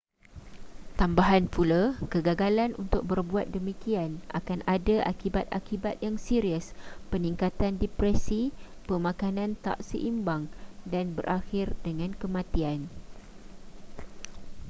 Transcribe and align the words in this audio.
tambahan 0.99 1.43
pula 1.55 1.83
kegagalan 2.13 2.71
untuk 2.83 3.01
berbuat 3.11 3.47
demikian 3.55 4.09
akan 4.39 4.59
ada 4.75 4.95
akibat-akibat 5.11 5.95
yang 6.05 6.15
serius 6.27 6.65
peningkatan 7.13 7.73
depresi 7.83 8.41
pemakanan 8.89 9.51
tak 9.65 9.77
seimbang 9.89 10.43
dan 10.93 11.05
berakhir 11.17 11.67
dengan 11.85 12.11
kematian 12.21 12.79